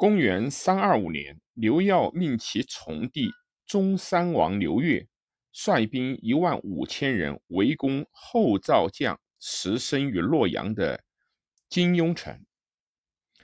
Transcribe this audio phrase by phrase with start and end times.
[0.00, 3.30] 公元三二五年，刘耀命其从弟
[3.66, 5.06] 中山王刘越
[5.52, 11.04] 率兵一万五千人围攻后赵将石生于洛阳的
[11.68, 12.46] 金庸城。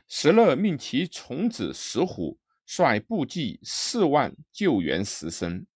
[0.08, 5.66] 石勒命其从子石虎率部骑四万救援石生，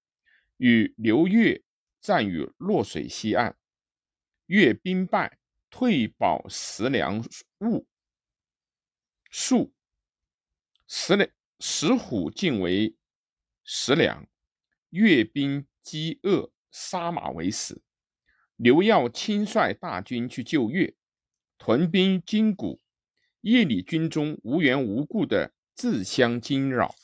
[0.56, 1.62] 与刘越
[2.00, 3.54] 战于洛水西岸，
[4.46, 5.36] 越兵败，
[5.68, 7.22] 退保石梁
[7.58, 7.86] 兀
[9.28, 9.74] 数。
[10.93, 11.30] 石两
[11.61, 12.96] 石虎进为
[13.62, 14.26] 石梁，
[14.89, 17.85] 越兵饥饿，杀马为死。
[18.57, 20.96] 刘耀亲率大军去救越，
[21.58, 22.80] 屯兵金谷，
[23.43, 26.96] 夜里军中无缘无故的自相惊扰，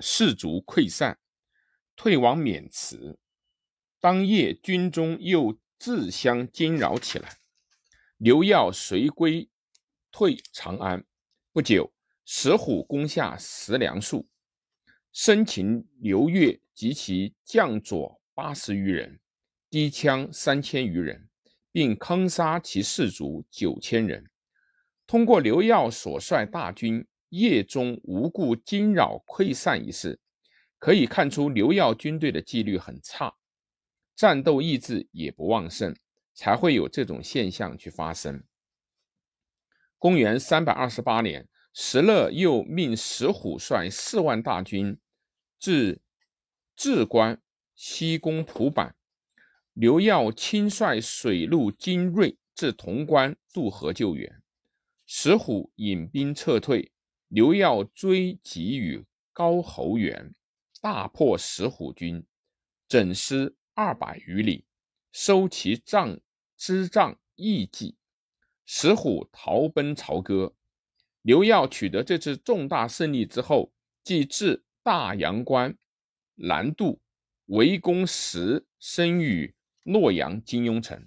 [0.00, 1.18] 士卒溃散，
[1.94, 3.18] 退往渑池。
[4.00, 7.36] 当夜军中又自相惊扰起来，
[8.16, 9.50] 刘耀随归
[10.10, 11.04] 退长安。
[11.52, 11.92] 不久。
[12.30, 14.28] 石虎攻下石梁树，
[15.12, 19.18] 生擒刘越及其将佐八十余人，
[19.70, 21.26] 低枪三千余人，
[21.72, 24.30] 并坑杀其士卒九千人。
[25.06, 30.20] 通过刘耀所率大军夜中无故惊扰溃散一事，
[30.78, 33.36] 可以看出刘耀军队的纪律很差，
[34.14, 35.96] 战斗意志也不旺盛，
[36.34, 38.44] 才会有这种现象去发生。
[39.96, 41.48] 公元三百二十八年。
[41.80, 44.98] 石勒又命石虎率四万大军
[45.60, 46.02] 至
[46.74, 47.40] 至关
[47.76, 48.96] 西攻蒲坂，
[49.74, 54.42] 刘耀亲率水陆精锐至潼关渡河救援。
[55.06, 56.90] 石虎引兵撤退，
[57.28, 60.34] 刘耀追击于高侯原，
[60.80, 62.26] 大破石虎军，
[62.88, 64.64] 整师二百余里，
[65.12, 66.18] 收其帐
[66.56, 67.96] 支帐义计。
[68.66, 70.56] 石虎逃奔朝歌。
[71.28, 73.70] 刘耀取得这次重大胜利之后，
[74.02, 75.76] 即至大阳关
[76.36, 77.02] 南渡，
[77.48, 81.06] 围攻石生于洛阳金庸城。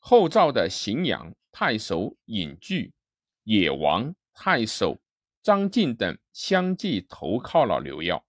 [0.00, 2.92] 后赵的荥阳太守尹据、
[3.44, 5.00] 野王太守
[5.42, 8.22] 张晋等相继投靠了刘耀。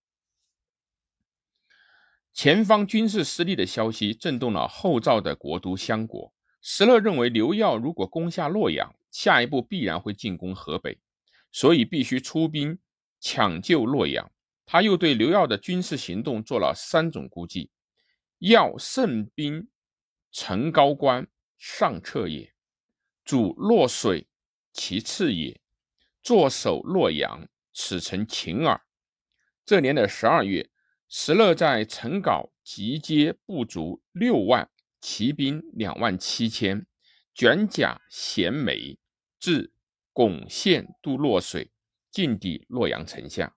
[2.31, 6.33] 前方军事失利的消息震动了后赵的国都襄国。
[6.61, 10.97] 石勒认为，刘耀如果攻下洛阳，下一步必然会进攻河北。
[11.55, 12.77] 所以必须出兵
[13.21, 14.29] 抢救洛阳。
[14.65, 17.71] 他又对刘耀的军事行动做了三种估计：
[18.39, 19.69] 要胜兵
[20.33, 21.25] 成高官，
[21.57, 22.49] 上策也；
[23.23, 24.27] 主洛水，
[24.73, 25.61] 其次也；
[26.21, 28.81] 坐守洛阳，此成秦耳。
[29.65, 30.69] 这年的十二月，
[31.07, 36.85] 石勒在陈皋集结部卒六万，骑兵两万七千，
[37.33, 38.99] 卷甲衔枚，
[39.39, 39.71] 至。
[40.15, 41.71] 巩县渡洛水，
[42.09, 43.53] 进抵洛阳城下。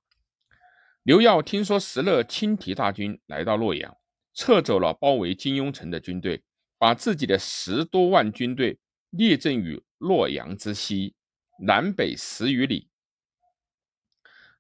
[1.05, 3.97] 刘耀听说石勒轻提大军来到洛阳，
[4.35, 6.43] 撤走了包围金庸城的军队，
[6.77, 8.81] 把自己的十多万军队
[9.11, 11.15] 列阵于洛阳之西
[11.61, 12.89] 南北十余里。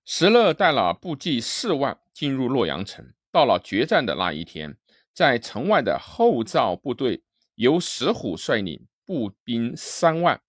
[0.05, 3.13] 石勒带了部骑四万进入洛阳城。
[3.33, 4.77] 到了决战的那一天，
[5.13, 7.25] 在城外的后赵部队
[7.57, 10.41] 由石虎率领步兵三万。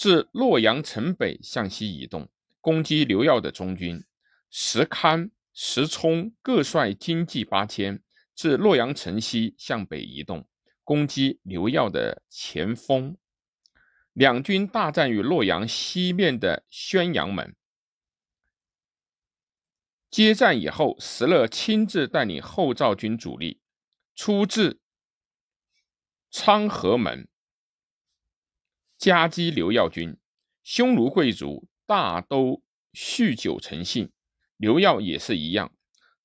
[0.00, 2.30] 自洛阳城北向西移动，
[2.62, 4.02] 攻击刘耀的中军。
[4.48, 8.02] 石堪、石冲各率精骑八千，
[8.34, 10.48] 自洛阳城西向北移动，
[10.84, 13.14] 攻击刘耀的前锋。
[14.14, 17.54] 两军大战于洛阳西面的宣阳门。
[20.10, 23.60] 接战以后，石勒亲自带领后赵军主力
[24.14, 24.80] 出至
[26.30, 27.28] 昌河门。
[29.00, 30.18] 夹击刘耀军，
[30.62, 32.62] 匈奴贵族大都
[32.92, 34.12] 酗酒成性，
[34.58, 35.74] 刘耀也是一样，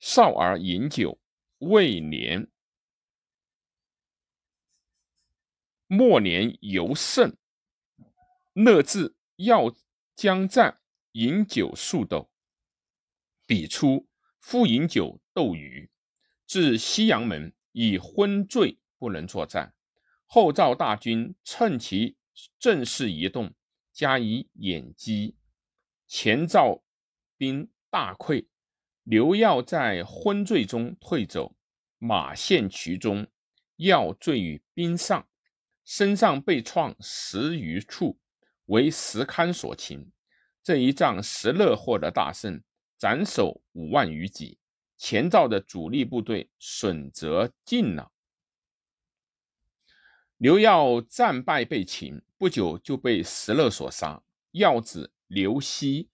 [0.01, 1.17] 少儿饮酒，
[1.59, 2.51] 未年
[5.87, 7.37] 末年尤甚。
[8.51, 9.73] 乐至要
[10.13, 10.81] 将战，
[11.13, 12.29] 饮酒数斗。
[13.45, 14.09] 彼出
[14.41, 15.89] 复饮酒斗鱼，
[16.45, 19.73] 至西阳门，已昏醉，不能作战。
[20.25, 22.17] 后赵大军趁其。
[22.59, 23.53] 正式移动，
[23.93, 25.35] 加以掩击，
[26.07, 26.83] 前赵
[27.37, 28.47] 兵大溃。
[29.03, 31.55] 刘耀在昏醉中退走，
[31.99, 33.27] 马陷渠中，
[33.77, 35.27] 药坠于冰上，
[35.83, 38.19] 身上被创十余处，
[38.65, 40.11] 为石堪所擒。
[40.63, 42.63] 这一仗，石勒获得大胜，
[42.97, 44.57] 斩首五万余级。
[44.97, 48.11] 前赵的主力部队损则尽了。
[50.37, 54.21] 刘耀战败被擒，不久就被石勒所杀。
[54.51, 56.09] 耀子刘熙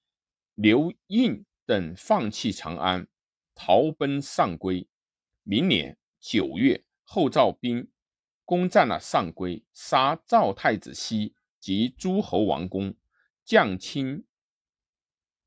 [0.54, 3.08] 刘胤等放弃长安，
[3.56, 4.88] 逃奔上邽。
[5.42, 7.90] 明年九月，后赵兵
[8.46, 12.96] 攻占了上邽，杀赵太子熙及诸侯王公，
[13.44, 14.26] 将卿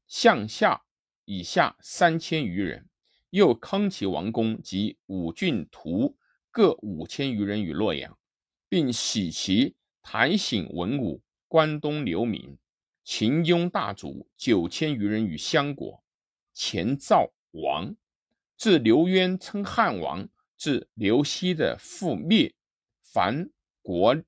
[0.09, 0.85] 项下
[1.25, 2.89] 以下三千余人，
[3.31, 6.17] 又坑其王公及五郡徒
[6.51, 8.19] 各五千余人于洛阳，
[8.75, 12.59] 并徙其台省文武、关东流民、
[13.05, 16.03] 秦雍大族九千余人于相国。
[16.53, 17.95] 前赵亡，
[18.57, 22.53] 自刘渊称汉王，至刘熙的覆灭，
[23.01, 23.49] 凡
[23.81, 24.21] 国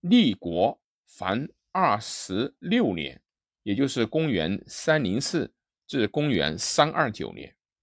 [0.00, 3.22] 立国凡二十六年。
[3.62, 5.54] 也就是公元三零四
[5.86, 7.54] 至公元三二九年。